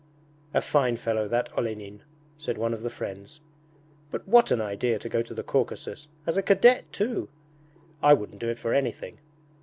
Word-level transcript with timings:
'A 0.55 0.61
fine 0.61 0.95
fellow, 0.97 1.27
that 1.27 1.47
Olenin!' 1.55 2.01
said 2.39 2.57
one 2.57 2.73
of 2.73 2.81
the 2.81 2.89
friends. 2.89 3.41
'But 4.09 4.27
what 4.27 4.49
an 4.49 4.59
idea 4.59 4.97
to 4.97 5.07
go 5.07 5.21
to 5.21 5.35
the 5.35 5.43
Caucasus 5.43 6.07
as 6.25 6.37
a 6.37 6.41
cadet, 6.41 6.91
too! 6.91 7.29
I 8.01 8.15
wouldn't 8.15 8.39
do 8.41 8.49
it 8.49 8.57
for 8.57 8.73
anything. 8.73 9.19